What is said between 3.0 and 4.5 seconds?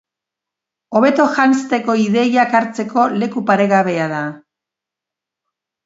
leku paregabea da.